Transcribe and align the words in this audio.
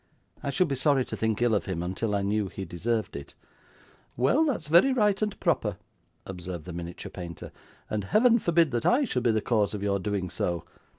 I 0.41 0.49
should 0.49 0.67
be 0.67 0.73
sorry 0.73 1.05
to 1.05 1.15
think 1.15 1.43
ill 1.43 1.53
of 1.53 1.67
him 1.67 1.83
until 1.83 2.15
I 2.15 2.23
knew 2.23 2.47
he 2.47 2.65
deserved 2.65 3.15
it.' 3.15 3.35
'Well; 4.17 4.43
that's 4.45 4.67
very 4.67 4.93
right 4.93 5.21
and 5.21 5.39
proper,' 5.39 5.77
observed 6.25 6.65
the 6.65 6.73
miniature 6.73 7.11
painter, 7.11 7.51
'and 7.87 8.05
Heaven 8.05 8.39
forbid 8.39 8.71
that 8.71 8.85
I 8.87 9.03
should 9.03 9.21
be 9.21 9.31
the 9.31 9.41
cause 9.41 9.75
of 9.75 9.83
your 9.83 9.99
doing 9.99 10.31
so! 10.31 10.63